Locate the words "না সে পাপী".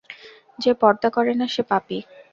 1.33-1.97